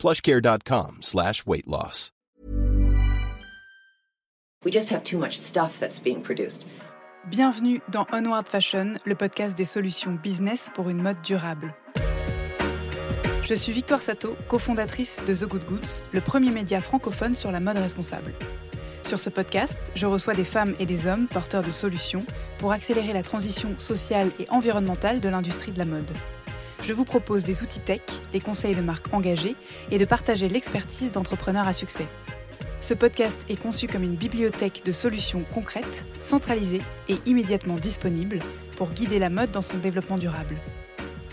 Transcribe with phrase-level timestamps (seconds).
[0.00, 2.10] plushcare.com slash weight loss.
[4.64, 6.66] We just have too much stuff that's being produced.
[7.30, 11.74] Bienvenue dans Onward Fashion, le podcast des solutions business pour une mode durable.
[13.42, 17.60] Je suis Victoire Sato, cofondatrice de The Good Goods, le premier média francophone sur la
[17.60, 18.32] mode responsable.
[19.02, 22.24] Sur ce podcast, je reçois des femmes et des hommes porteurs de solutions
[22.58, 26.10] pour accélérer la transition sociale et environnementale de l'industrie de la mode.
[26.82, 28.00] Je vous propose des outils tech,
[28.32, 29.54] des conseils de marques engagées
[29.90, 32.06] et de partager l'expertise d'entrepreneurs à succès.
[32.80, 38.38] Ce podcast est conçu comme une bibliothèque de solutions concrètes, centralisées et immédiatement disponibles
[38.76, 40.56] pour guider la mode dans son développement durable.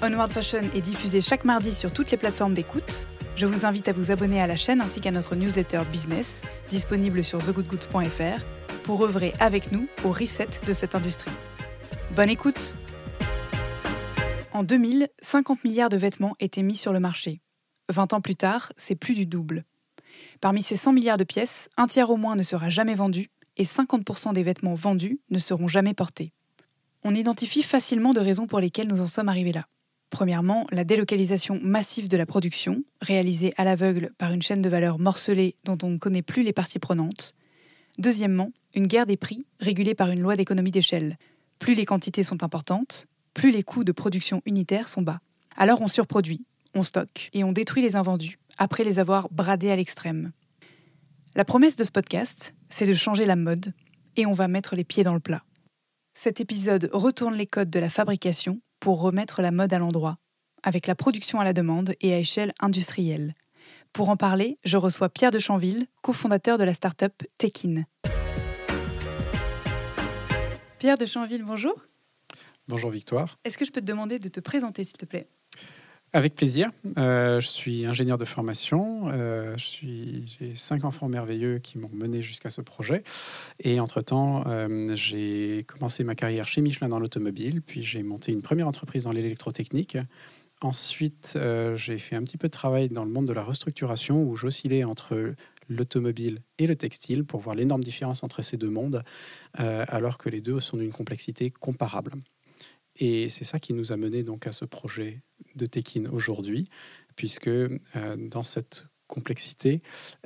[0.02, 3.08] Onward Fashion est diffusé chaque mardi sur toutes les plateformes d'écoute.
[3.38, 7.24] Je vous invite à vous abonner à la chaîne ainsi qu'à notre newsletter business, disponible
[7.24, 8.44] sur thegoodgoods.fr,
[8.84, 11.32] pour œuvrer avec nous au reset de cette industrie.
[12.16, 12.74] Bonne écoute
[14.54, 17.42] En 2000, 50 milliards de vêtements étaient mis sur le marché.
[17.90, 19.66] 20 ans plus tard, c'est plus du double.
[20.42, 23.64] Parmi ces 100 milliards de pièces, un tiers au moins ne sera jamais vendu et
[23.64, 26.32] 50% des vêtements vendus ne seront jamais portés.
[27.04, 29.68] On identifie facilement de raisons pour lesquelles nous en sommes arrivés là.
[30.10, 35.00] Premièrement, la délocalisation massive de la production, réalisée à l'aveugle par une chaîne de valeur
[35.00, 37.34] morcelée dont on ne connaît plus les parties prenantes.
[37.98, 41.18] Deuxièmement, une guerre des prix régulée par une loi d'économie d'échelle.
[41.60, 45.20] Plus les quantités sont importantes, plus les coûts de production unitaires sont bas.
[45.56, 46.44] Alors on surproduit,
[46.74, 50.32] on stocke et on détruit les invendus, après les avoir bradés à l'extrême.
[51.36, 53.74] La promesse de ce podcast, c'est de changer la mode,
[54.16, 55.44] et on va mettre les pieds dans le plat.
[56.16, 60.18] Cet épisode retourne les codes de la fabrication pour remettre la mode à l'endroit,
[60.64, 63.36] avec la production à la demande et à échelle industrielle.
[63.94, 67.84] Pour en parler, je reçois Pierre de Chanville, cofondateur de la start-up Tekin.
[70.80, 71.76] Pierre de Chanville, bonjour.
[72.68, 73.38] Bonjour Victoire.
[73.44, 75.28] Est-ce que je peux te demander de te présenter, s'il te plaît?
[76.14, 76.72] Avec plaisir.
[76.98, 79.10] Euh, je suis ingénieur de formation.
[79.10, 80.24] Euh, j'ai
[80.56, 83.04] cinq enfants merveilleux qui m'ont mené jusqu'à ce projet.
[83.60, 87.62] Et entre-temps, euh, j'ai commencé ma carrière chez Michelin dans l'automobile.
[87.62, 89.98] Puis j'ai monté une première entreprise dans l'électrotechnique.
[90.62, 91.38] Ensuite,
[91.76, 94.84] j'ai fait un petit peu de travail dans le monde de la restructuration où j'oscillais
[94.84, 95.36] entre
[95.70, 99.04] l'automobile et le textile pour voir l'énorme différence entre ces deux mondes,
[99.60, 102.12] euh, alors que les deux sont d'une complexité comparable.
[103.00, 105.22] Et c'est ça qui nous a mené donc à ce projet
[105.56, 106.70] de Tekin aujourd'hui,
[107.16, 107.68] puisque euh,
[108.18, 109.82] dans cette complexité,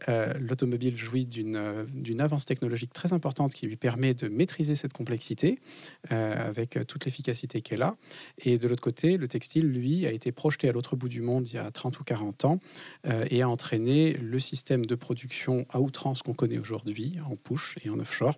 [0.09, 4.73] euh, l'automobile jouit d'une euh, d'une avance technologique très importante qui lui permet de maîtriser
[4.73, 5.59] cette complexité
[6.09, 7.95] avec toute l'efficacité qu'elle a.
[8.39, 11.47] Et de l'autre côté, le textile, lui, a été projeté à l'autre bout du monde
[11.47, 12.59] il y a 30 ou 40 ans
[13.29, 17.89] et a entraîné le système de production à outrance qu'on connaît aujourd'hui, en push et
[17.89, 18.38] en offshore,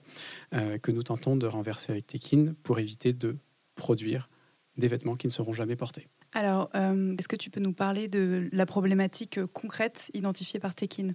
[0.51, 3.38] que nous tentons de renverser avec Tekin pour éviter de
[3.75, 4.29] produire
[4.78, 6.07] des vêtements qui ne seront jamais portés.
[6.34, 11.09] Alors, euh, est-ce que tu peux nous parler de la problématique concrète identifiée par Tekin?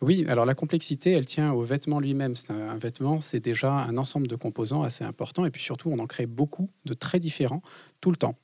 [0.00, 2.34] Oui, alors la complexité, elle tient au vêtement lui-même.
[2.34, 5.90] C'est un, un vêtement, c'est déjà un ensemble de composants assez important, et puis surtout,
[5.90, 7.62] on en crée beaucoup de très différents
[8.00, 8.36] tout le temps.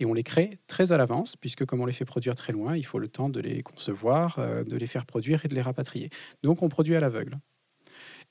[0.00, 2.76] Et on les crée très à l'avance, puisque comme on les fait produire très loin,
[2.76, 5.62] il faut le temps de les concevoir, euh, de les faire produire et de les
[5.62, 6.08] rapatrier.
[6.42, 7.38] Donc on produit à l'aveugle.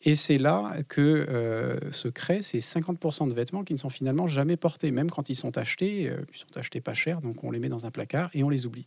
[0.04, 4.28] Et c'est là que euh, se créent ces 50% de vêtements qui ne sont finalement
[4.28, 7.50] jamais portés, même quand ils sont achetés, euh, ils sont achetés pas cher, donc on
[7.50, 8.86] les met dans un placard et on les oublie.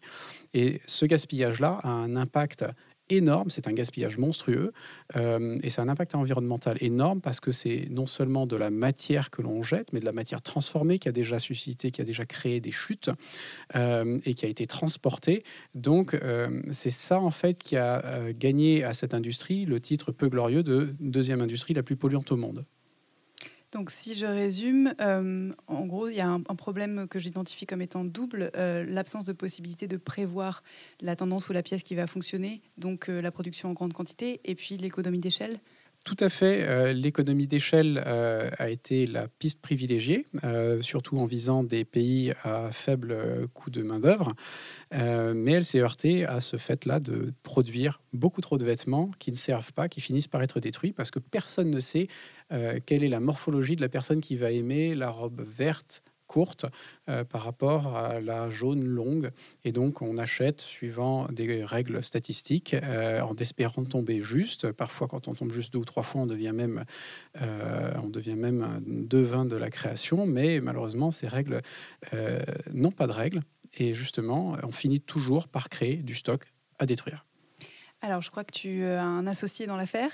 [0.55, 2.65] Et ce gaspillage-là a un impact
[3.11, 4.73] énorme, c'est un gaspillage monstrueux,
[5.17, 9.31] euh, et c'est un impact environnemental énorme parce que c'est non seulement de la matière
[9.31, 12.25] que l'on jette, mais de la matière transformée qui a déjà suscité, qui a déjà
[12.25, 13.11] créé des chutes
[13.77, 15.45] euh, et qui a été transportée.
[15.75, 20.29] Donc euh, c'est ça en fait qui a gagné à cette industrie le titre peu
[20.29, 22.65] glorieux de deuxième industrie la plus polluante au monde.
[23.73, 27.83] Donc, si je résume, euh, en gros, il y a un, problème que j'identifie comme
[27.83, 30.65] étant double euh, l'absence de possibilité de prévoir
[31.01, 34.41] la tendance ou la pièce qui va fonctionner, donc euh, la production en grande quantité,
[34.45, 35.61] et puis l'économie d'échelle.
[36.05, 36.67] Tout à fait.
[36.67, 42.33] Euh, L'économie d'échelle euh, a été la piste privilégiée, euh, surtout en visant des pays
[42.43, 43.17] à faible
[43.53, 44.35] coût de main-d'œuvre.
[44.93, 49.37] Mais elle s'est heurtée à ce fait-là de produire beaucoup trop de vêtements qui ne
[49.37, 52.09] servent pas, qui finissent par être détruits parce que personne ne sait
[52.87, 56.67] quelle est la morphologie de la personne qui va aimer la robe verte courte
[57.09, 59.31] euh, par rapport à la jaune longue.
[59.65, 64.71] Et donc, on achète suivant des règles statistiques euh, en espérant tomber juste.
[64.71, 66.85] Parfois, quand on tombe juste deux ou trois fois, on devient même,
[67.43, 70.25] euh, on devient même devin de la création.
[70.25, 71.61] Mais malheureusement, ces règles
[72.73, 73.43] n'ont pas de règles.
[73.79, 77.25] Et justement, on finit toujours par créer du stock à détruire.
[78.03, 80.11] Alors, je crois que tu as un associé dans l'affaire.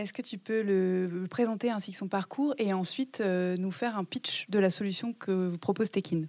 [0.00, 3.98] Est-ce que tu peux le présenter ainsi que son parcours et ensuite euh, nous faire
[3.98, 6.22] un pitch de la solution que propose Tekin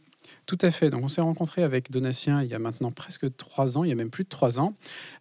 [0.45, 0.89] tout à fait.
[0.89, 3.93] Donc, on s'est rencontré avec Donatien il y a maintenant presque trois ans, il y
[3.93, 4.73] a même plus de trois ans.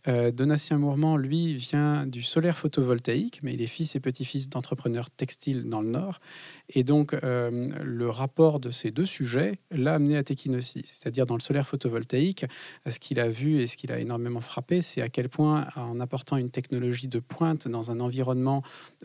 [0.09, 5.11] Euh, Donatien Mourmand, lui, vient du solaire photovoltaïque, mais il est fils et petit-fils d'entrepreneurs
[5.11, 6.21] textiles dans le Nord.
[6.69, 10.83] Et donc, euh, le rapport de ces deux sujets l'a amené à Tekin aussi.
[10.85, 12.47] C'est-à-dire, dans le solaire photovoltaïque,
[12.89, 16.01] ce qu'il a vu et ce qu'il a énormément frappé, c'est à quel point, en
[16.01, 18.63] apportant une technologie de pointe dans un environnement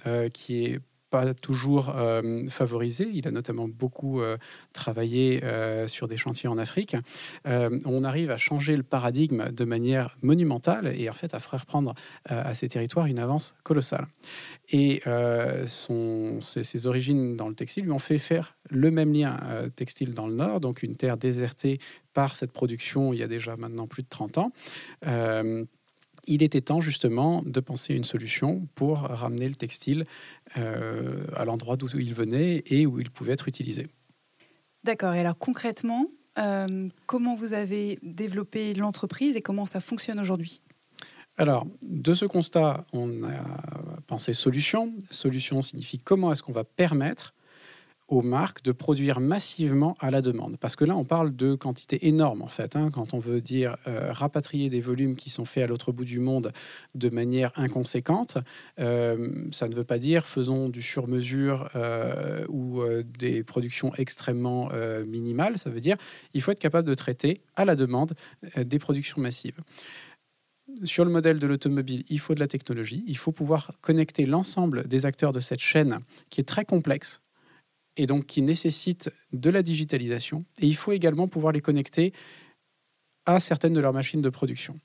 [0.07, 0.79] euh, qui est
[1.41, 3.09] toujours euh, favorisé.
[3.13, 4.37] Il a notamment beaucoup euh,
[4.73, 6.95] travaillé euh, sur des chantiers en Afrique.
[7.45, 11.93] on arrive à changer le paradigme de manière monumentale et en fait à faire prendre
[12.25, 14.07] à ces territoires une avance colossale.
[14.69, 15.01] Et
[15.65, 19.37] son, ses, origines dans le textile lui ont fait faire le même lien
[19.75, 21.79] textile dans le Nord, donc une terre désertée
[22.13, 24.51] par cette production il y a déjà maintenant plus de 30 ans
[26.27, 30.05] il était temps justement de penser une solution pour ramener le textile
[30.57, 33.87] euh, à l'endroit d'où il venait et où il pouvait être utilisé.
[34.83, 35.13] D'accord.
[35.13, 36.07] Et alors concrètement,
[36.37, 40.61] euh, comment vous avez développé l'entreprise et comment ça fonctionne aujourd'hui?
[41.37, 44.93] Alors, de ce constat, on a pensé solution.
[45.11, 47.34] Solution signifie comment est-ce qu'on va permettre
[48.07, 50.57] aux marques de produire massivement à la demande.
[50.57, 52.75] Parce que là, on parle de quantités énormes, en fait.
[52.75, 56.05] Hein, quand on veut dire euh, rapatrier des volumes qui sont faits à l'autre bout
[56.05, 56.51] du monde
[56.93, 58.37] de manière inconséquente,
[58.79, 62.83] euh, ça ne veut pas dire faisons du sur-mesure euh, ou
[63.17, 64.69] des productions extrêmement
[65.07, 65.57] minimales.
[65.57, 65.97] Ça veut dire
[66.33, 68.13] il faut être capable de traiter à la demande
[68.57, 69.59] des productions massives
[70.83, 74.87] sur le modèle de l'automobile, il faut de la technologie, il faut pouvoir connecter l'ensemble
[74.87, 75.99] des acteurs de cette chaîne
[76.29, 77.21] qui est très complexe
[77.97, 80.45] et donc qui nécessitent de la digitalisation.
[80.59, 82.13] Et il faut également pouvoir les connecter
[83.25, 84.75] à certaines de leurs machines de production.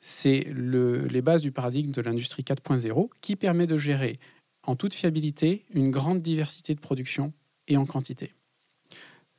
[0.00, 4.18] C'est le, les bases du paradigme de l'industrie 4.0 qui permet de gérer
[4.66, 7.32] en toute fiabilité une grande diversité de production
[7.68, 8.32] et en quantité.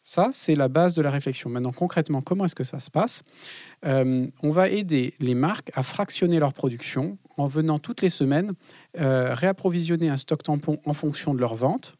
[0.01, 1.49] Ça, c'est la base de la réflexion.
[1.49, 3.23] Maintenant, concrètement, comment est-ce que ça se passe?
[3.85, 8.53] Euh, On va aider les marques à fractionner leur production en venant toutes les semaines
[8.99, 11.95] euh, réapprovisionner un stock tampon en fonction de leurs ventes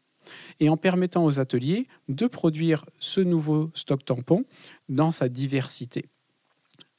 [0.60, 4.44] et en permettant aux ateliers de produire ce nouveau stock tampon
[4.88, 6.06] dans sa diversité.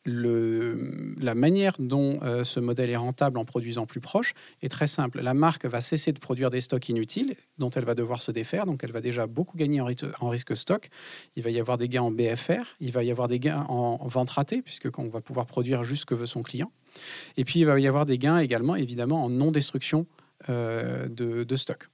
[0.09, 5.19] La manière dont euh, ce modèle est rentable en produisant plus proche est très simple.
[5.19, 8.65] La marque va cesser de produire des stocks inutiles dont elle va devoir se défaire,
[8.65, 9.89] donc elle va déjà beaucoup gagner en,
[10.21, 10.87] en risque stock.
[11.35, 14.07] Il va y avoir des gains en BFR, il va y avoir des gains en
[14.07, 16.71] vente ratée, puisque on va pouvoir produire juste ce que veut son client.
[17.35, 20.05] Et puis il va y avoir des gains également, évidemment, en non-destruction
[20.49, 21.89] euh, de, de stock.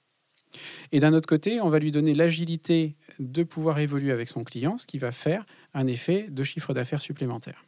[0.91, 4.77] Et d'un autre côté, on va lui donner l'agilité de pouvoir évoluer avec son client,
[4.77, 7.65] ce qui va faire un effet de chiffre d'affaires supplémentaire.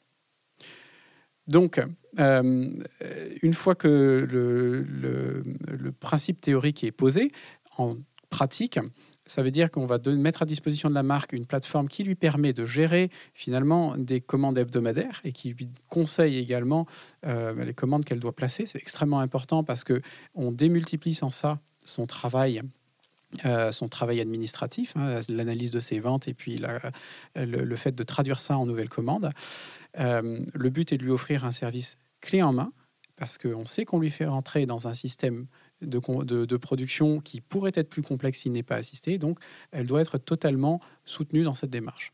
[1.47, 1.79] Donc,
[2.19, 2.69] euh,
[3.41, 7.31] une fois que le, principe théorique est posé,
[7.77, 7.95] en
[8.29, 8.79] pratique,
[9.27, 12.15] ça veut dire qu'on va mettre à disposition de la marque une plateforme qui lui
[12.15, 16.85] permet de gérer finalement des commandes hebdomadaires et qui lui conseille également
[17.25, 18.65] euh, les commandes qu'elle doit placer.
[18.65, 20.01] C'est extrêmement important parce que
[20.35, 22.61] on démultiplie sans ça son travail
[23.43, 26.61] euh, son travail administratif, hein, l'analyse de ses ventes et puis
[27.35, 29.31] le, fait de traduire ça en nouvelles commandes.
[29.99, 32.71] Euh, le but est de lui offrir un service clé en main
[33.17, 35.47] parce qu'on sait qu'on lui fait rentrer dans un système
[35.81, 35.99] de,
[36.45, 39.17] de, production qui pourrait être plus complexe s'il n'est pas assisté.
[39.17, 39.39] Donc,
[39.71, 42.13] elle doit être totalement soutenue dans cette démarche.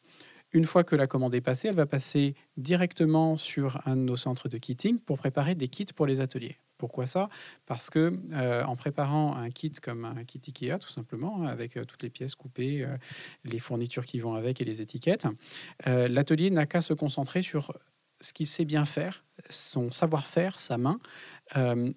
[0.53, 4.17] Une fois que la commande est passée, elle va passer directement sur un de nos
[4.17, 6.57] centres de kitting pour préparer des kits pour les ateliers.
[6.81, 7.29] Pourquoi ça?
[7.67, 11.85] Parce que euh, en préparant un kit comme un kit Ikea, tout simplement, avec euh,
[11.85, 12.97] toutes les pièces coupées, euh,
[13.43, 15.27] les fournitures qui vont avec et les étiquettes,
[15.85, 17.71] l'atelier n'a qu'à se concentrer sur
[18.19, 20.99] ce qu'il sait bien faire, son savoir-faire, sa main,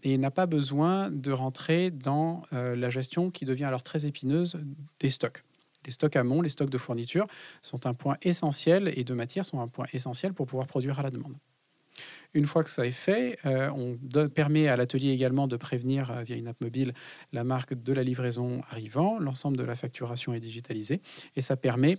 [0.02, 4.58] et n'a pas besoin de rentrer dans la gestion qui devient alors très épineuse
[5.00, 5.44] des stocks.
[5.86, 7.26] Les stocks amont, les stocks de fournitures
[7.62, 11.02] sont un point essentiel et de matière sont un point essentiel pour pouvoir produire à
[11.02, 11.36] la demande.
[12.34, 13.96] Une fois que ça est fait, euh, on
[14.28, 16.92] permet à l'atelier également de prévenir euh, via une app mobile
[17.32, 19.18] la marque de la livraison arrivant.
[19.20, 21.00] L'ensemble de la facturation est digitalisé
[21.36, 21.98] et ça permet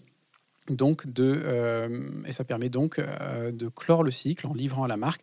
[0.70, 1.88] donc de, euh,
[3.52, 5.22] de clore le cycle en livrant à la marque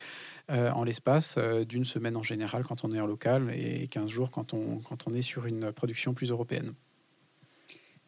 [0.49, 4.53] en l'espace d'une semaine en général quand on est en local et 15 jours quand
[4.53, 6.75] on est sur une production plus européenne.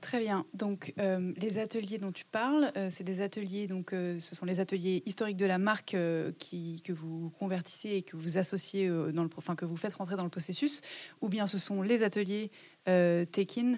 [0.05, 0.45] Très bien.
[0.53, 4.45] Donc, euh, les ateliers dont tu parles, euh, c'est des ateliers, donc, euh, ce sont
[4.45, 9.31] les ateliers historiques de la marque que vous convertissez et que vous associez, dans le,
[9.39, 10.83] enfin, que vous faites rentrer dans le processus,
[11.23, 12.51] ou bien ce sont les ateliers
[12.85, 13.77] take-in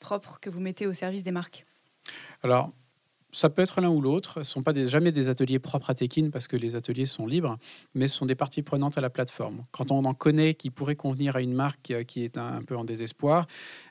[0.00, 1.64] propres que vous mettez au service des marques?
[3.34, 4.34] Ça peut être l'un ou l'autre.
[4.34, 7.26] Ce ne sont pas jamais des ateliers propres à Tekin parce que les ateliers sont
[7.26, 7.58] libres,
[7.94, 9.62] mais ce sont des parties prenantes à la plateforme.
[9.72, 12.84] Quand on en connaît qui pourrait convenir à une marque qui est un, peu en
[12.84, 13.46] désespoir,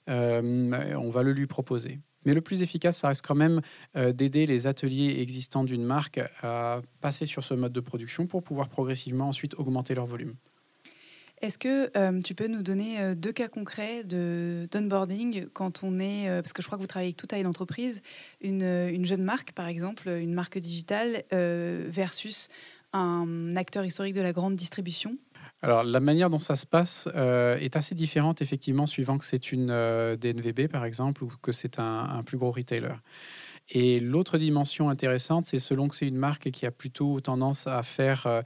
[0.09, 1.99] euh, on va le lui proposer.
[2.25, 3.61] Mais le plus efficace, ça reste quand même
[3.97, 8.43] euh, d'aider les ateliers existants d'une marque à passer sur ce mode de production pour
[8.43, 10.35] pouvoir progressivement ensuite augmenter leur volume.
[11.43, 15.99] Est-ce que euh, tu peux nous donner euh, deux cas concrets de d'onboarding quand on
[15.99, 18.01] est, euh, parce que je crois que vous travaillez avec toute taille d'entreprise,
[18.39, 22.47] une, une, jeune marque par exemple, une marque digitale versus
[22.93, 25.17] un acteur historique de la grande distribution?
[25.61, 29.67] Alors, la manière dont ça se passe est assez différente, effectivement, suivant que c'est une
[29.67, 32.95] DNVB, par exemple, ou que c'est un, plus gros retailer.
[33.69, 37.81] Et l'autre dimension intéressante, c'est selon que c'est une marque qui a plutôt tendance à
[37.81, 38.43] faire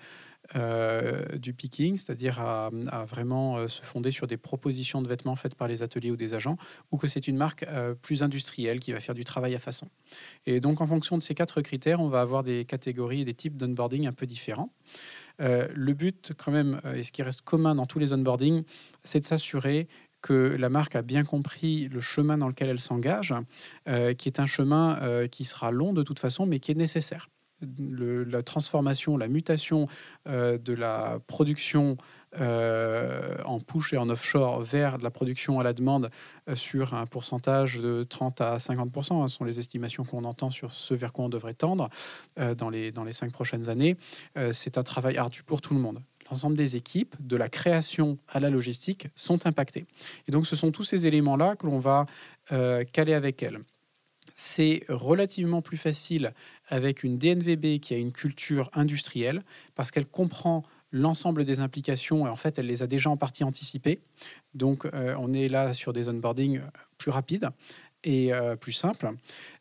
[0.56, 2.70] du picking, c'est-à-dire à,
[3.06, 6.34] vraiment euh, se fonder sur des propositions de vêtements faites par les ateliers ou des
[6.34, 6.58] agents,
[6.92, 9.90] ou que c'est une marque euh, plus industrielle qui va faire du travail à façon.
[10.46, 13.34] Et donc, en fonction de ces quatre critères, on va avoir des catégories et des
[13.34, 14.72] types d'onboarding un peu différents.
[15.40, 18.64] le but, quand même, et ce qui reste commun dans tous les onboarding,
[19.04, 19.88] c'est de s'assurer
[20.22, 23.34] que la marque a bien compris le chemin dans lequel elle s'engage,
[23.86, 27.28] qui est un chemin qui sera long de toute façon, mais qui est nécessaire
[27.62, 29.88] la transformation, la mutation
[30.28, 31.98] euh, de la production
[32.40, 36.10] euh, en push et en offshore vers de la production à la demande
[36.50, 40.52] euh, sur un pourcentage de 30 à 50% hein, ce sont les estimations qu'on entend
[40.52, 41.90] sur ce vers quoi on devrait tendre
[42.58, 43.98] dans, les, dans les cinq prochaines années.
[44.52, 48.42] C'est un travail ardu pour tout le monde l'ensemble des équipes, de la création à
[48.42, 49.86] la logistique, sont impactées.
[50.28, 52.06] Et donc ce sont tous ces éléments-là que l'on va
[52.92, 53.62] caler avec elles.
[54.40, 56.32] C'est relativement plus facile
[56.68, 62.30] avec une DNVB qui a une culture industrielle parce qu'elle comprend l'ensemble des implications et
[62.30, 64.00] en fait elle les a déjà en partie anticipées.
[64.54, 66.62] Donc euh, on est là sur des onboarding
[67.00, 67.50] plus rapides
[68.04, 69.10] et euh, plus simples.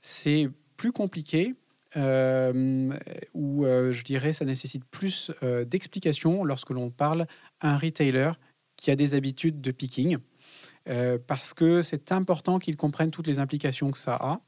[0.03, 1.55] C'est plus compliqué
[1.97, 2.93] euh,
[3.33, 5.33] où je dirais ça nécessite plus
[5.65, 7.27] d'explications lorsque l'on parle
[7.61, 8.33] à un retailer
[8.77, 10.19] qui a des habitudes de picking.
[10.89, 14.41] Euh, parce que c'est important qu'ils comprennent toutes les implications que ça a.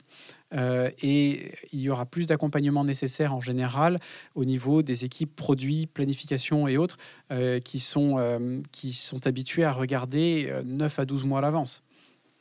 [0.55, 3.99] Euh, et il y aura plus d'accompagnement nécessaire en général
[4.35, 6.97] au niveau des équipes produits, planification et autres
[7.33, 11.83] euh, qui, sont, qui sont habitués à regarder 9 à 12 mois à l'avance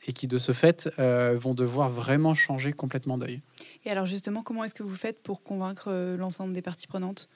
[0.06, 3.42] et qui de ce fait vont devoir vraiment changer complètement d'œil.
[3.84, 7.28] Et alors justement, comment est-ce que vous faites pour convaincre l'ensemble des parties prenantes?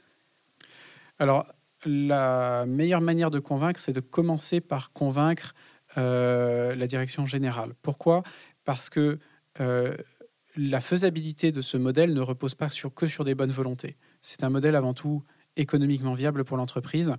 [1.19, 1.47] Alors,
[1.85, 5.55] la meilleure manière de convaincre, c'est de commencer par convaincre
[5.99, 7.75] euh, la direction générale.
[7.83, 8.23] Pourquoi?
[8.65, 9.19] Parce que
[9.61, 9.97] euh,
[10.57, 13.97] la faisabilité de ce modèle ne repose pas que sur des bonnes volontés.
[14.23, 15.23] C'est un modèle avant tout
[15.57, 17.13] économiquement viable pour l'entreprise.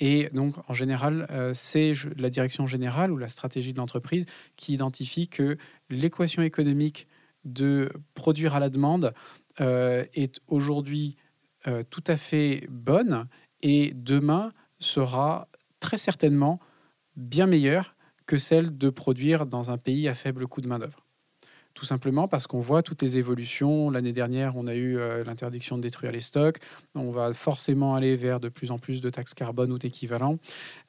[0.00, 4.74] Et donc, en général, euh, c'est la direction générale ou la stratégie de l'entreprise qui
[4.74, 5.56] identifie que
[5.88, 7.06] l'équation économique
[7.44, 9.14] de produire à la demande
[9.58, 11.16] est aujourd'hui
[11.88, 13.26] tout à fait bonne
[13.62, 15.48] et demain sera
[15.80, 16.60] très certainement
[17.16, 17.95] bien meilleure
[18.26, 21.06] que celle de produire dans un pays à faible coût de main-d'œuvre.
[21.76, 23.90] Tout simplement parce qu'on voit toutes les évolutions.
[23.90, 26.56] L'année dernière, on a eu euh, l'interdiction de détruire les stocks.
[26.94, 30.38] On va forcément aller vers de plus en plus de taxes carbone ou d'équivalents.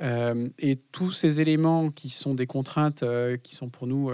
[0.01, 4.11] Euh, et tous ces éléments qui sont des contraintes euh, qui sont pour nous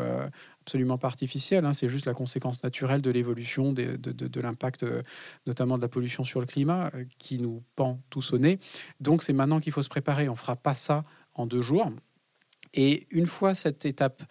[0.61, 4.83] absolument pas artificielles, hein, c'est juste la conséquence naturelle de l'évolution de, de l'impact,
[5.45, 6.89] notamment de la pollution sur le climat,
[7.19, 8.57] qui nous pend tous au nez.
[8.99, 10.27] Donc c'est maintenant qu'il faut se préparer.
[10.27, 11.03] On ne fera pas ça
[11.35, 11.91] en deux jours.
[12.73, 14.23] Et une fois cette étape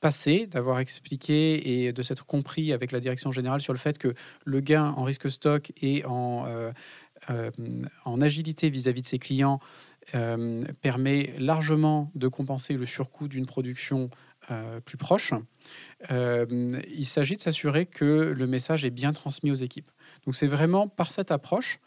[0.00, 4.14] passée, d'avoir expliqué et de s'être compris avec la direction générale sur le fait que
[4.44, 6.70] le gain en risque stock et en, euh,
[7.30, 7.50] euh,
[8.04, 9.58] en agilité vis-à-vis de ses clients
[10.14, 14.08] euh, permet largement de compenser le surcoût d'une production
[14.84, 15.34] plus proche,
[16.08, 19.90] il s'agit de s'assurer que le message est bien transmis aux équipes.
[20.24, 21.80] Donc c'est vraiment par cette approche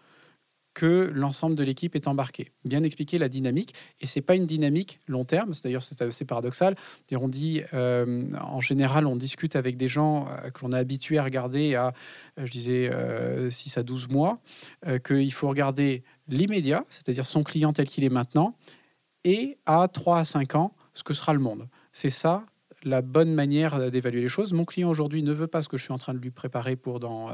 [0.79, 2.53] que l'ensemble de l'équipe est embarqué.
[2.63, 6.73] Bien expliquer la dynamique, et c'est pas une dynamique long terme, d'ailleurs c'est assez paradoxal.
[7.11, 11.17] On dit, euh, en général, on discute avec des gens euh, que l'on a habitué
[11.17, 11.87] à regarder à,
[12.39, 12.89] euh, je disais,
[13.51, 14.39] 6 à 12 mois,
[15.05, 18.55] qu'il faut regarder l'immédiat, c'est-à-dire son client tel qu'il est maintenant,
[19.25, 21.67] et à 3 à 5 ans, ce que sera le monde.
[21.91, 22.45] C'est ça
[22.83, 24.53] la bonne manière d'évaluer les choses.
[24.53, 26.75] Mon client aujourd'hui ne veut pas ce que je suis en train de lui préparer
[26.75, 27.29] pour dans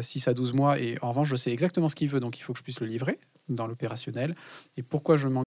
[0.00, 0.78] 6 euh, à 12 mois.
[0.78, 2.80] Et en revanche, je sais exactement ce qu'il veut, donc il faut que je puisse
[2.80, 4.34] le livrer dans l'opérationnel.
[4.76, 5.42] Et pourquoi je m'en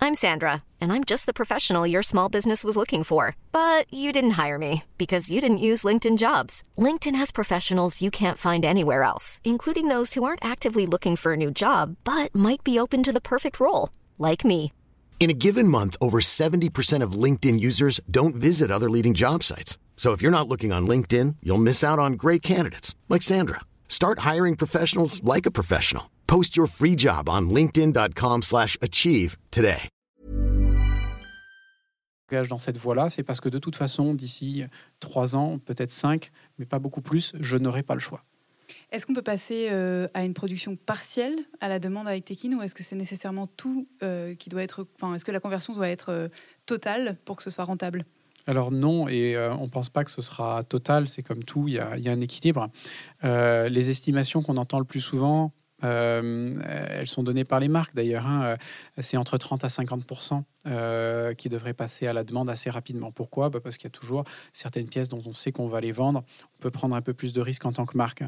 [0.00, 3.34] I'm Sandra, and I'm just the professional your small business was looking for.
[3.50, 6.62] But you didn't hire me because you didn't use LinkedIn jobs.
[6.78, 11.32] LinkedIn has professionals you can't find anywhere else, including those who aren't actively looking for
[11.32, 14.72] a new job but might be open to the perfect role, like me.
[15.20, 19.76] In a given month, over 70% of LinkedIn users don't visit other leading job sites.
[19.96, 23.60] So if you're not looking on LinkedIn, you'll miss out on great candidates like Sandra.
[23.88, 26.04] Start hiring professionals like a professional.
[26.28, 29.88] Post your free job on linkedin.com/achieve today.
[32.30, 34.62] dans cette voie-là, c'est parce que de toute façon, d'ici
[35.00, 38.22] trois ans, peut-être cinq, mais pas beaucoup plus, je n'aurai pas le choix.
[38.90, 42.62] Est-ce qu'on peut passer euh, à une production partielle à la demande avec Tekin ou
[42.62, 44.86] est-ce que c'est nécessairement tout euh, qui doit être.
[44.94, 46.28] Enfin, est-ce que la conversion doit être euh,
[46.64, 48.06] totale pour que ce soit rentable?
[48.46, 51.74] Alors non, et on ne pense pas que ce sera total, c'est comme tout, il
[51.74, 52.70] y a, un équilibre.
[53.22, 55.52] Les estimations qu'on entend le plus souvent,
[55.82, 58.56] elles sont données par les marques d'ailleurs, hein,
[58.96, 63.10] c'est entre 30 à 50% euh, qui devraient passer à la demande assez rapidement.
[63.10, 63.48] Pourquoi?
[63.48, 66.24] Bah Parce qu'il y a toujours certaines pièces dont on sait qu'on va les vendre,
[66.56, 68.22] on peut prendre un peu plus de risques en tant que marque.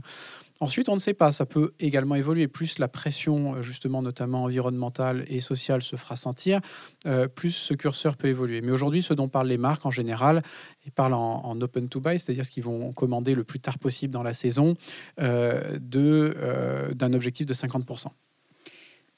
[0.62, 2.46] Ensuite, on ne sait pas, ça peut également évoluer.
[2.46, 6.60] Plus la pression, euh, justement, notamment environnementale et sociale, se fera sentir,
[7.06, 8.60] euh, plus ce curseur peut évoluer.
[8.60, 10.42] Mais aujourd'hui, ce dont parlent les marques en général,
[10.84, 13.78] ils parlent en, en open to buy, c'est-à-dire ce qu'ils vont commander le plus tard
[13.78, 14.74] possible dans la saison,
[15.18, 18.08] euh, euh, d'un objectif de 50%.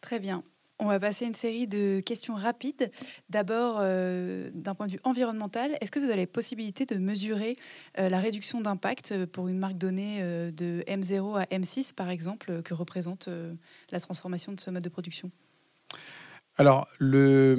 [0.01, 0.45] Très bien.
[0.83, 2.91] On va passer une série de questions rapides.
[3.31, 7.55] D'abord, euh, d'un point de vue environnemental, est-ce que vous avez la possibilité de mesurer
[8.01, 12.63] euh, la réduction d'impact euh, pour une marque donnée de M0 à M6, par exemple,
[12.63, 13.29] que représente
[13.93, 15.31] la transformation de ce mode de production?
[16.59, 17.55] Alors, le,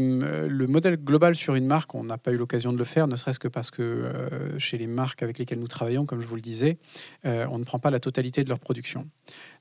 [0.48, 3.16] le modèle global sur une marque, on n'a pas eu l'occasion de le faire, ne
[3.16, 4.12] serait-ce que parce que
[4.60, 6.78] chez les marques avec lesquelles nous travaillons, comme je vous le disais,
[7.24, 9.10] on ne prend pas la totalité de leur production.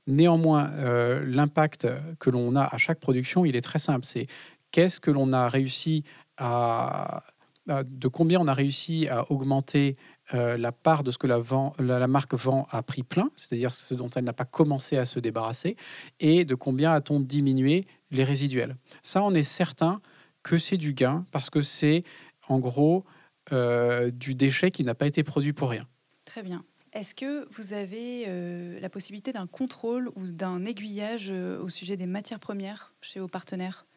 [0.07, 1.87] Néanmoins, euh, l'impact
[2.19, 4.05] que l'on a à chaque production, il est très simple.
[4.05, 4.27] C'est
[4.71, 6.03] qu'est-ce que l'on a réussi
[6.37, 7.23] à,
[7.67, 9.95] de combien on a réussi à augmenter
[10.33, 14.09] euh, la part de ce que la marque vend à prix plein, c'est-à-dire ce dont
[14.09, 15.75] elle n'a pas commencé à se débarrasser,
[16.19, 18.75] et de combien a-t-on diminué les résiduels.
[19.01, 20.01] Ça, on est certain
[20.41, 22.03] que c'est du gain parce que c'est
[22.47, 23.05] en gros
[23.51, 25.87] euh, du déchet qui n'a pas été produit pour rien.
[26.25, 26.63] Très bien.
[26.93, 31.97] Est-ce que vous avez euh, la possibilité d'un contrôle ou d'un aiguillage euh, au sujet
[31.97, 33.87] des matières premières chez vos partenaires?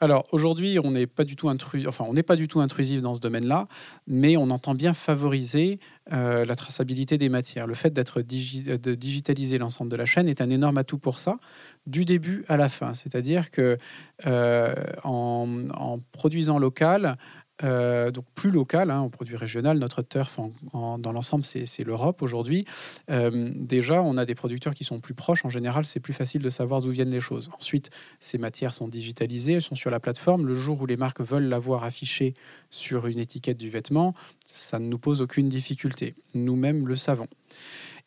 [0.00, 3.20] Alors aujourd'hui, on n'est pas du tout intrusif, enfin pas du tout intrusif dans ce
[3.20, 3.68] domaine-là,
[4.06, 5.78] mais on entend bien favoriser
[6.12, 7.68] euh, la traçabilité des matières.
[7.68, 11.38] Le fait d'être de digitaliser l'ensemble de la chaîne est un énorme atout pour ça,
[11.86, 12.94] du début à la fin.
[12.94, 13.78] C'est-à-dire que
[14.26, 17.16] en produisant local,
[17.62, 21.84] euh, donc plus local, hein, on produit régional, notre turf en- en- dans l'ensemble c'est
[21.84, 22.64] l'Europe aujourd'hui.
[23.10, 25.44] Euh, déjà, on a des producteurs qui sont plus proches.
[25.44, 27.50] En général, c'est plus facile de savoir d'où viennent les choses.
[27.58, 30.46] Ensuite, ces matières sont digitalisées, elles sont sur la plateforme.
[30.46, 32.34] Le jour où les marques veulent l'avoir affiché
[32.70, 36.14] sur une étiquette du vêtement, ça ne nous pose aucune difficulté.
[36.34, 37.28] Nous-mêmes le savons.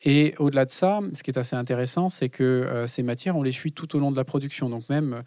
[0.06, 3.44] Et au-delà de ça, ce qui est assez intéressant, c'est que euh, ces matières, on
[3.44, 4.70] les suit tout au long de la production.
[4.70, 5.24] Donc même,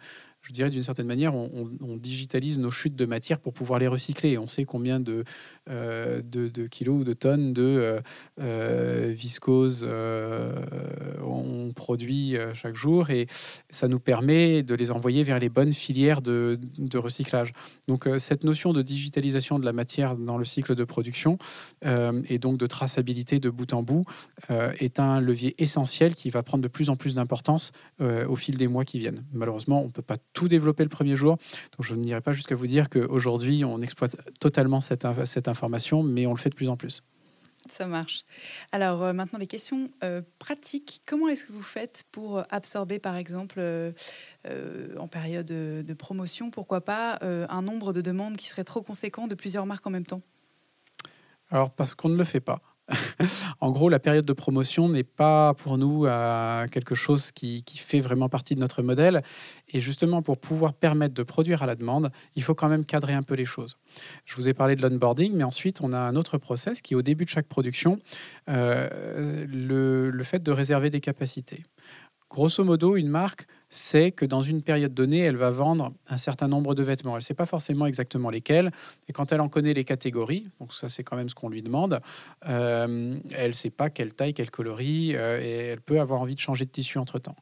[0.47, 4.37] je dirais d'une certaine manière, on, digitalise nos chutes de matière pour pouvoir les recycler.
[4.37, 5.25] On sait combien de,
[5.69, 6.21] euh,
[6.71, 7.99] kilos ou de tonnes de euh,
[8.39, 9.85] euh, viscose
[11.21, 13.27] on produit chaque jour et
[13.69, 17.51] ça nous permet de les envoyer vers les bonnes filières de, de recyclage.
[17.87, 21.37] Donc cette notion de digitalisation de la matière dans le cycle de production
[21.83, 24.05] et donc de traçabilité de bout en bout
[24.49, 28.67] est un levier essentiel qui va prendre de plus en plus d'importance au fil des
[28.67, 29.25] mois qui viennent.
[29.33, 31.33] Malheureusement, on ne peut pas tout développer le premier jour,
[31.73, 36.03] donc je n'irai pas jusqu'à vous dire qu'aujourd'hui, on exploite totalement cette, inf- cette information,
[36.03, 37.01] mais on le fait de plus en plus.
[37.67, 38.23] Ça marche.
[38.71, 41.01] Alors euh, maintenant, des questions euh, pratiques.
[41.07, 43.91] Comment est-ce que vous faites pour absorber, par exemple, euh,
[44.45, 48.63] euh, en période de, de promotion, pourquoi pas, euh, un nombre de demandes qui serait
[48.63, 50.21] trop conséquent de plusieurs marques en même temps?
[51.49, 52.61] Alors, parce qu'on ne le fait pas.
[53.59, 57.99] en gros, la période de promotion n'est pas pour nous euh, quelque chose qui, fait
[57.99, 59.21] vraiment partie de notre modèle.
[59.73, 63.13] Et justement, pour pouvoir permettre de produire à la demande, il faut quand même cadrer
[63.13, 63.77] un peu les choses.
[64.25, 67.01] Je vous ai parlé de l'onboarding, mais ensuite, on a un autre process qui, au
[67.01, 67.99] début de chaque production,
[68.49, 71.63] euh, le, le fait de réserver des capacités.
[72.29, 76.47] Grosso modo, une marque sait que dans une période donnée, elle va vendre un certain
[76.47, 77.11] nombre de vêtements.
[77.11, 78.71] Elle ne sait pas forcément exactement lesquels.
[79.09, 81.61] Et quand elle en connaît les catégories, donc ça c'est quand même ce qu'on lui
[81.61, 81.99] demande,
[82.47, 86.35] euh, elle ne sait pas quelle taille, quel coloris, euh, et elle peut avoir envie
[86.35, 87.35] de changer de tissu entre-temps.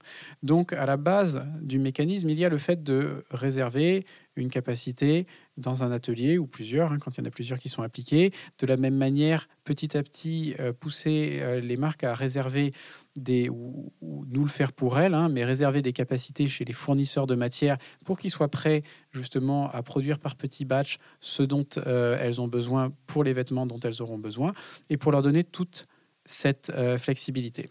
[0.44, 4.06] Donc à la base du mécanisme, il y a le fait de réserver
[4.36, 7.70] une capacité dans un atelier ou plusieurs, hein, quand il y en a plusieurs qui
[7.70, 8.32] sont appliqués.
[8.60, 12.74] De la même manière, petit à petit, euh, pousser euh, les marques à réserver
[13.16, 17.28] des, ou, nous le faire pour elles, hein, mais réserver des capacités chez les fournisseurs
[17.28, 22.18] de matières pour qu'ils soient prêts justement à produire par petits batchs ce dont euh,
[22.20, 24.54] elles ont besoin pour les vêtements dont elles auront besoin
[24.90, 25.88] et pour leur donner toute
[26.26, 27.70] cette flexibilité.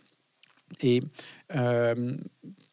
[0.81, 1.03] Et
[1.55, 2.17] euh,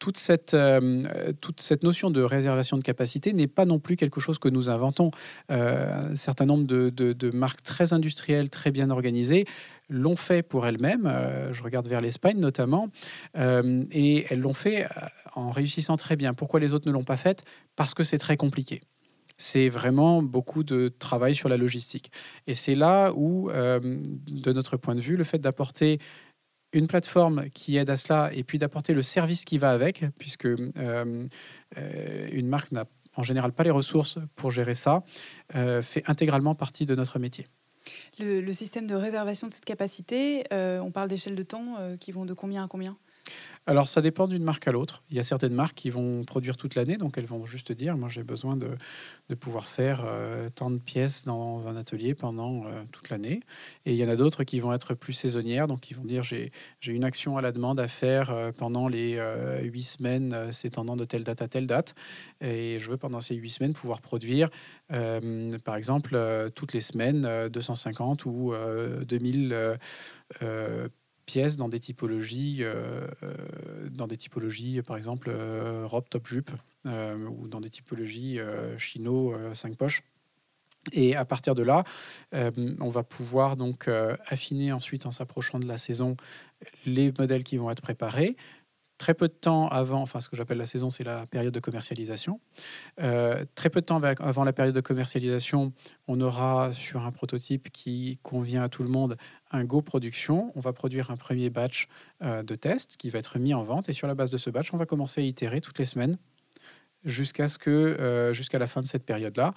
[0.02, 4.20] toute, cette, euh, toute cette notion de réservation de capacité n'est pas non plus quelque
[4.20, 5.12] chose que nous inventons.
[5.52, 9.44] Euh, un certain nombre de, de, marques très industrielles, très bien organisées,
[9.88, 11.08] l'ont fait pour elles-mêmes.
[11.52, 12.88] je regarde vers l'Espagne notamment.
[13.36, 14.88] et elles l'ont fait
[15.36, 16.34] en réussissant très bien.
[16.34, 17.44] Pourquoi les autres ne l'ont pas fait?
[17.76, 18.80] Parce que c'est très compliqué
[19.38, 22.12] c'est vraiment beaucoup de travail sur la logistique.
[22.46, 25.98] Et c'est là où, de notre point de vue, le fait d'apporter
[26.72, 30.46] une plateforme qui aide à cela et puis d'apporter le service qui va avec, puisque
[30.46, 32.84] euh, euh, une marque n'a
[33.16, 35.02] en général pas les ressources pour gérer ça,
[35.54, 37.46] euh, fait intégralement partie de notre métier.
[38.18, 42.32] Le, système de réservation de cette capacité, on parle d'échelles de temps qui vont de
[42.32, 42.96] combien à combien?
[43.64, 45.02] Alors, ça dépend d'une marque à l'autre.
[45.10, 47.96] Il y a certaines marques qui vont produire toute l'année, donc elles vont juste dire,
[47.96, 48.76] moi j'ai besoin de,
[49.36, 53.40] pouvoir faire euh, tant de pièces dans un atelier pendant euh, toute l'année.
[53.86, 56.24] Et il y en a d'autres qui vont être plus saisonnières, donc ils vont dire,
[56.24, 56.50] j'ai
[56.84, 59.18] une action à la demande à faire euh, pendant les
[59.62, 61.94] huit semaines s'étendant de telle date à telle date.
[62.40, 64.50] Et je veux pendant ces huit semaines pouvoir produire,
[64.88, 68.52] par exemple, toutes les semaines, 250 ou
[69.04, 69.78] 2000
[71.58, 73.34] dans des typologies, euh, euh,
[73.90, 76.50] dans des typologies par exemple euh, robe top jupe
[76.84, 78.40] ou dans des typologies
[78.76, 80.02] chino 5 poches.
[80.90, 81.84] Et à partir de là,
[82.32, 83.88] on va pouvoir donc
[84.26, 86.16] affiner ensuite en s'approchant de la saison
[86.84, 88.36] les modèles qui vont être préparés,
[88.98, 91.60] très peu de temps avant, enfin ce que j'appelle la saison, c'est la période de
[91.60, 92.40] commercialisation.
[93.00, 95.72] Euh, très peu de temps avant la période de commercialisation,
[96.08, 99.16] on aura sur un prototype qui convient à tout le monde
[99.50, 100.52] un go production.
[100.54, 101.88] On va produire un premier batch
[102.22, 104.50] euh, de tests qui va être mis en vente et sur la base de ce
[104.50, 106.16] batch, on va commencer à itérer toutes les semaines
[107.04, 109.54] jusqu'à ce que euh, jusqu'à la fin de cette période-là.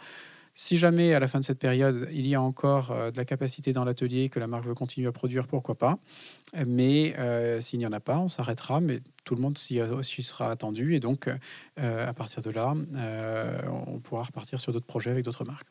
[0.57, 3.25] Si jamais à la fin de cette période, il y a encore euh, de la
[3.25, 5.99] capacité dans l'atelier que la marque veut continuer à produire, pourquoi pas.
[6.65, 9.81] Mais euh, s'il n'y en a pas, on s'arrêtera, mais tout le monde s'y
[10.23, 10.95] sera attendu.
[10.95, 11.29] Et donc,
[11.77, 12.73] euh, à partir de là,
[13.67, 15.67] on pourra repartir sur d'autres projets avec d'autres marques.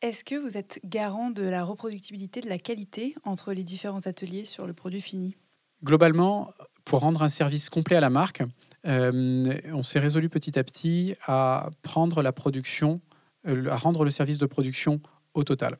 [0.00, 4.46] Est-ce que vous êtes garant de la reproductibilité, de la qualité entre les différents ateliers
[4.46, 5.36] sur le produit fini?
[5.84, 6.54] Globalement,
[6.86, 8.42] pour rendre un service complet à la marque,
[8.84, 13.00] on s'est résolu petit à petit à prendre la production
[13.44, 15.00] à rendre le service de production
[15.34, 15.78] au total.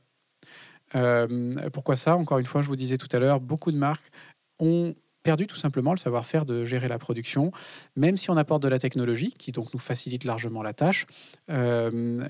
[0.94, 2.16] Euh, pourquoi ça?
[2.16, 4.10] Encore une fois, je vous disais tout à l'heure, beaucoup de marques
[4.58, 7.52] ont perdu tout simplement le savoir-faire de gérer la production,
[7.94, 11.06] même si on apporte de la technologie, qui donc nous facilite largement la tâche.
[11.48, 12.26] Euh,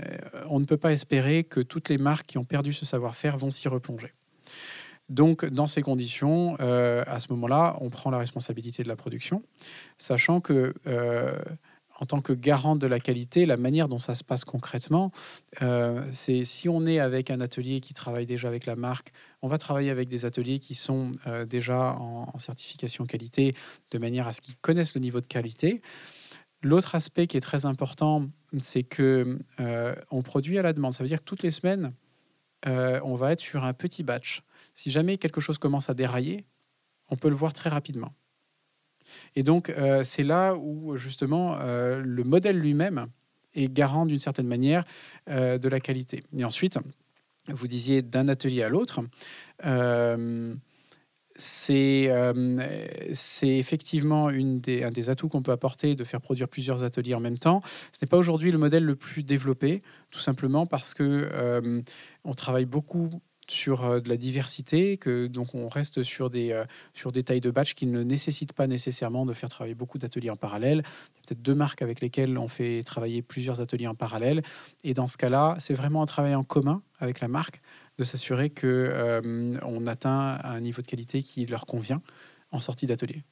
[0.49, 3.51] on ne peut pas espérer que toutes les marques qui ont perdu ce savoir-faire vont
[3.51, 4.12] s'y replonger.
[5.09, 9.42] Donc, dans ces conditions, à ce moment-là, on prend la responsabilité de la production,
[9.99, 10.73] sachant que
[12.01, 15.13] en tant que garante de la qualité, la manière dont ça se passe concrètement,
[15.63, 19.49] euh, c'est si on est avec un atelier qui travaille déjà avec la marque, on
[19.49, 23.55] va travailler avec des ateliers qui sont euh, déjà en, certification qualité,
[23.91, 25.83] de manière à ce qu'ils connaissent le niveau de qualité.
[26.63, 28.29] L'autre aspect qui est très important,
[28.59, 30.95] c'est que euh, on produit à la demande.
[30.95, 31.93] Ça veut dire que toutes les semaines,
[32.65, 34.43] on va être sur un petit batch.
[34.73, 36.45] Si jamais quelque chose commence à dérailler,
[37.11, 38.13] on peut le voir très rapidement.
[39.37, 43.07] Et donc, euh, c'est là où justement euh, le modèle lui-même
[43.55, 44.85] est garant d'une certaine manière
[45.29, 46.25] euh, de la qualité.
[46.37, 46.79] Et ensuite,
[47.49, 49.01] vous disiez d'un atelier à l'autre,
[51.35, 52.11] c'est
[53.43, 57.21] effectivement une des, un des atouts qu'on peut apporter de faire produire plusieurs ateliers en
[57.21, 57.62] même temps.
[57.91, 61.83] Ce n'est pas aujourd'hui le modèle le plus développé, tout simplement parce que
[62.25, 63.11] on travaille beaucoup
[63.53, 67.41] sur euh, de la diversité, que donc on reste sur des, euh, sur des tailles
[67.41, 70.83] de batch qui ne nécessitent pas nécessairement de faire travailler beaucoup d'ateliers en parallèle.
[71.27, 74.43] Peut-être deux marques avec lesquelles on fait travailler plusieurs ateliers en parallèle.
[74.83, 77.61] Et dans ce cas-là, c'est vraiment un travail en commun avec la marque
[77.99, 82.03] de s'assurer qu'on euh, atteint un niveau de qualité qui leur convient
[82.51, 83.23] en sortie d'atelier.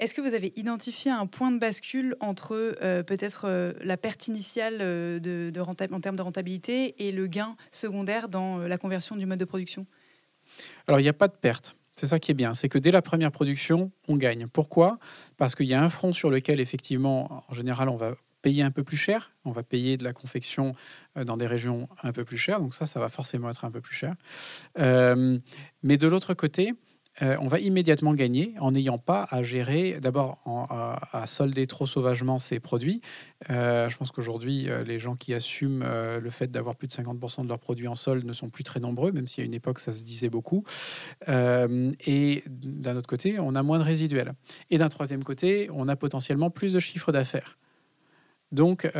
[0.00, 4.28] Est-ce que vous avez identifié un point de bascule entre euh, peut-être euh, la perte
[4.28, 9.38] initiale euh, en termes de rentabilité et le gain secondaire dans la conversion du mode
[9.38, 9.86] de production?
[10.88, 11.76] Alors, il n'y a pas de perte.
[11.96, 14.46] C'est ça qui est bien, c'est que dès la première production, on gagne.
[14.46, 14.98] Pourquoi?
[15.36, 18.70] Parce qu'il y a un front sur lequel, effectivement, en général, on va payer un
[18.70, 19.32] peu plus cher.
[19.44, 20.74] On va payer de la confection
[21.14, 22.58] dans des régions un peu plus chères.
[22.58, 24.14] Donc ça, ça va forcément être un peu plus cher.
[24.78, 26.72] mais de l'autre côté,
[27.22, 30.38] euh, on va immédiatement gagner en n'ayant pas à gérer, d'abord
[31.12, 33.02] à, solder trop sauvagement ces produits.
[33.50, 37.42] Euh, je pense qu'aujourd'hui, euh, les gens qui assument le fait d'avoir plus de 50%
[37.42, 39.78] de leurs produits en solde ne sont plus très nombreux, même si à une époque
[39.78, 40.64] ça se disait beaucoup.
[41.28, 44.32] et d'un autre côté, on a moins de résiduels.
[44.70, 47.58] Et d'un troisième côté, on a potentiellement plus de chiffre d'affaires.
[48.52, 48.90] Donc,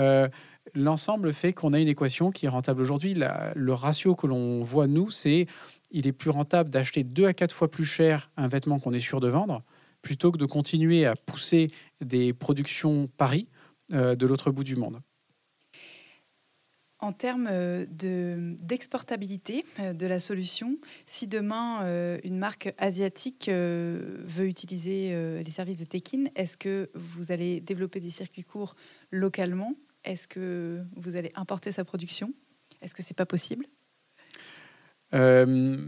[0.75, 3.15] l'ensemble fait qu'on a une équation qui est rentable aujourd'hui.
[3.15, 5.47] Le ratio que l'on voit, nous, c'est
[5.91, 9.01] il est plus rentable d'acheter deux à quatre fois plus cher un vêtement qu'on est
[9.01, 9.63] sûr de vendre
[10.03, 13.49] plutôt que de continuer à pousser des productions Paris
[13.93, 15.01] euh, de l'autre bout du monde.
[17.03, 21.81] En termes euh, d'exportabilité euh, de, la solution, si demain
[22.25, 28.11] une marque asiatique veut utiliser les services de Tekin, est-ce que vous allez développer des
[28.11, 28.75] circuits courts
[29.11, 29.75] localement?
[30.05, 32.33] Est-ce que vous allez importer sa production?
[32.81, 33.67] Est-ce que c'est pas possible?
[35.15, 35.45] Euh,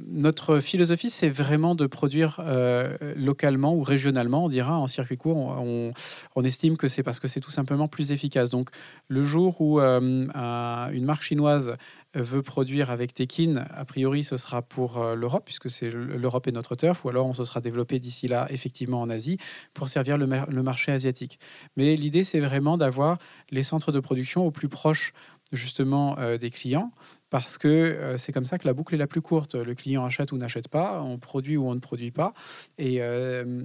[0.09, 5.37] notre philosophie, c'est vraiment de produire euh, localement ou régionalement, on dira en circuit court.
[5.37, 8.51] On, estime que c'est parce que c'est tout simplement plus efficace.
[8.51, 8.71] Donc,
[9.07, 11.77] le jour où euh, une marque chinoise
[12.15, 16.75] veut produire avec Tekin, a priori, ce sera pour l'Europe, puisque c'est l'Europe est notre
[16.75, 19.39] turf, ou alors on se sera développé d'ici là, effectivement, en Asie,
[19.73, 21.39] pour servir le, le marché asiatique.
[21.77, 23.19] Mais l'idée, c'est vraiment d'avoir
[23.51, 25.15] les centres de production au plus proche
[25.53, 26.93] justement des clients
[27.33, 29.55] parce que euh, c'est comme ça que la boucle est la plus courte.
[29.55, 32.35] Le client achète ou n'achète pas, on produit ou on ne produit pas.
[32.77, 33.63] Et euh,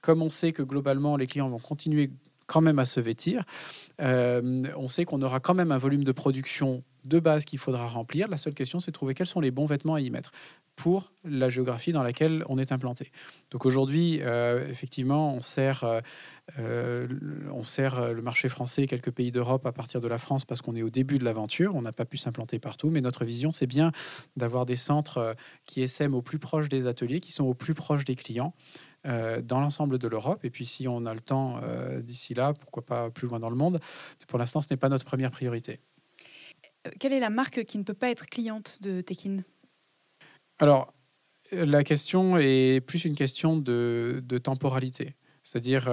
[0.00, 2.10] comme on sait que globalement les clients vont continuer
[2.46, 3.44] quand même à se vêtir,
[4.00, 7.86] euh, on sait qu'on aura quand même un volume de production de base qu'il faudra
[7.86, 8.28] remplir.
[8.28, 10.32] La seule question, c'est de trouver quels sont les bons vêtements à y mettre
[10.76, 13.12] pour la géographie dans laquelle on est implanté.
[13.50, 14.20] Donc aujourd'hui,
[14.70, 15.84] effectivement, on sert
[16.58, 17.06] euh,
[17.52, 20.60] on sert euh, le marché français quelques pays d'Europe à partir de la France parce
[20.60, 21.74] qu'on est au début de l'aventure.
[21.76, 23.92] On n'a pas pu s'implanter partout, mais notre vision, c'est bien
[24.36, 25.34] d'avoir des centres euh,
[25.66, 28.54] qui essaiment au plus proche des ateliers, qui sont au plus proche des clients.
[29.04, 30.44] dans l'ensemble de l'Europe.
[30.44, 31.60] Et puis, si on a le temps
[32.02, 33.80] d'ici là, pourquoi pas plus loin dans le monde.
[34.28, 35.80] Pour l'instant, ce n'est pas notre première priorité.
[36.98, 39.42] Quelle est la marque qui ne peut pas être cliente de Tekin?
[40.58, 40.92] Alors,
[41.52, 45.14] la question est plus une question de, temporalité.
[45.44, 45.88] C'est-à-dire,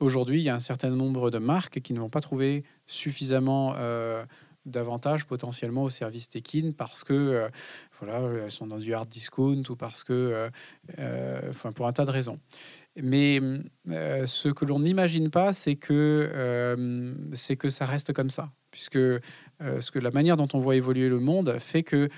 [0.00, 3.74] Aujourd'hui, il y a un certain nombre de marques qui ne vont pas trouver suffisamment
[3.76, 4.24] euh,
[4.66, 7.48] d'avantages potentiellement au service Tekin parce que euh,
[8.00, 10.48] voilà, elles sont dans du hard discount ou parce que,
[10.98, 12.40] euh, enfin, pour un tas de raisons.
[13.00, 13.40] Mais
[13.86, 16.76] ce que l'on n'imagine pas, c'est que,
[17.32, 19.00] c'est que ça reste comme ça, puisque
[19.60, 22.08] ce que la manière dont on voit évoluer le monde fait que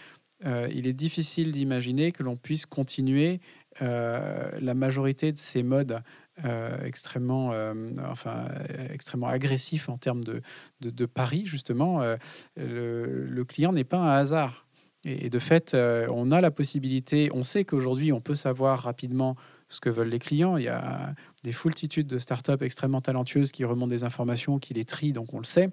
[0.45, 3.41] il est difficile d'imaginer que l'on puisse continuer
[3.81, 6.03] la majorité de ces modes
[6.45, 7.73] euh, extrêmement, euh,
[8.11, 8.45] enfin,
[8.93, 10.43] extrêmement en termes de,
[10.83, 12.17] de, paris, justement, euh,
[12.57, 14.67] le, client n'est pas un hasard.
[15.05, 19.37] Et, de fait, on a la possibilité, on sait qu'aujourd'hui, on peut savoir rapidement
[19.69, 20.59] ce que veulent les clients.
[20.59, 24.85] Il y a des foultitudes de startups extrêmement talentueuses qui remontent des informations, qui les
[24.85, 25.71] trient, donc on le sait.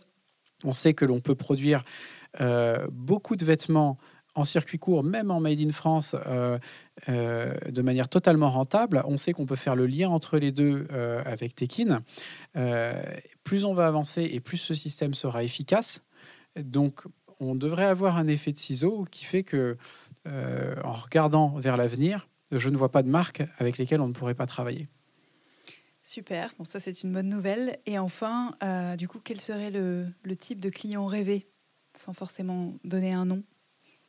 [0.64, 1.84] On sait que l'on peut produire
[2.92, 3.98] beaucoup de vêtements
[4.36, 6.58] en circuit court, même en Made in France, euh,
[7.10, 9.04] euh, de manière totalement rentable.
[9.06, 12.02] On sait qu'on peut faire le lien entre les deux euh, avec Tekin.
[13.44, 16.04] plus on va avancer et plus ce système sera efficace.
[16.60, 17.02] Donc,
[17.40, 19.78] on devrait avoir un effet de ciseau qui fait que,
[20.26, 24.36] en regardant vers l'avenir, je ne vois pas de marques avec lesquelles on ne pourrait
[24.36, 24.88] pas travailler.
[26.04, 27.80] Super, bon ça c'est une bonne nouvelle.
[27.86, 28.52] Et enfin,
[28.98, 31.48] du coup, quel serait le, type de client rêvé,
[31.98, 33.44] sans forcément donner un nom?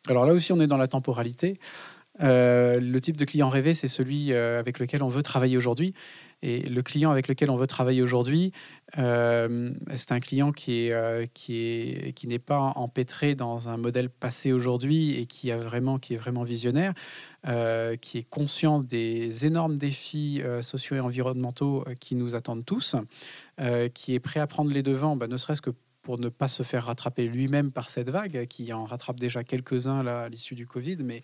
[0.09, 1.59] Alors là aussi, on est dans la temporalité.
[2.23, 5.95] Euh, le type de client rêvé, c'est celui euh, avec lequel on veut travailler aujourd'hui.
[6.43, 8.53] Et le client avec lequel on veut travailler aujourd'hui,
[8.99, 10.91] euh, c'est un client qui
[11.33, 16.15] qui qui n'est pas empêtré dans un modèle passé aujourd'hui et qui a vraiment qui
[16.15, 16.93] est vraiment visionnaire,
[18.01, 22.97] qui est conscient des énormes défis sociaux et environnementaux qui nous attendent tous,
[23.93, 25.71] qui est prêt à prendre les devants, bah, ne serait-ce que
[26.05, 30.07] pour ne pas se faire rattraper lui-même par cette vague, qui en rattrape déjà quelques-uns
[30.07, 31.23] à l'issue du Covid, mais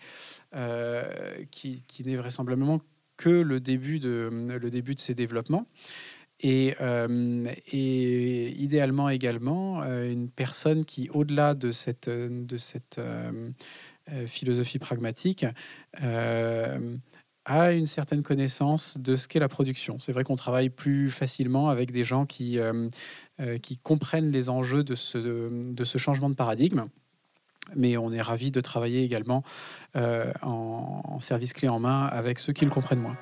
[0.55, 1.05] euh,
[1.51, 2.79] qui, n'est vraisemblablement
[3.15, 5.67] que le début de, le ses développements.
[6.43, 12.09] Et, euh, idéalement également, euh, une personne qui, au-delà de cette
[14.27, 15.45] philosophie pragmatique,
[17.45, 19.97] a une certaine connaissance de ce qu'est la production.
[19.99, 22.89] C'est vrai qu'on travaille plus facilement avec des gens qui, euh,
[23.39, 26.85] euh, qui comprennent les enjeux de ce, de ce changement de paradigme.
[27.75, 29.43] Mais on est ravi de travailler également
[29.95, 33.17] euh, en, en service clé en main avec ceux qui le comprennent moins.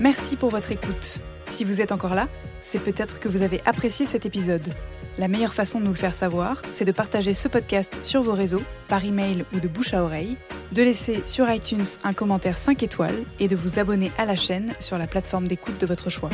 [0.00, 1.20] Merci pour votre écoute.
[1.46, 2.28] Si vous êtes encore là,
[2.60, 4.74] c'est peut-être que vous avez apprécié cet épisode.
[5.18, 8.34] La meilleure façon de nous le faire savoir, c'est de partager ce podcast sur vos
[8.34, 10.36] réseaux, par email ou de bouche à oreille,
[10.70, 14.72] de laisser sur iTunes un commentaire 5 étoiles et de vous abonner à la chaîne
[14.78, 16.30] sur la plateforme d'écoute de votre choix.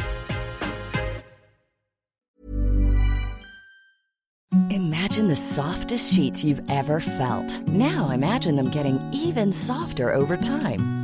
[4.71, 7.67] Imagine the softest sheets you've ever felt.
[7.69, 11.04] Now imagine them getting even softer over time.